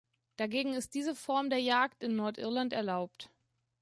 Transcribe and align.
Dagegen 0.37 0.73
ist 0.73 0.95
diese 0.95 1.13
Form 1.13 1.51
der 1.51 1.59
Jagd 1.59 2.01
in 2.01 2.15
Nordirland 2.15 2.73
erlaubt. 2.73 3.29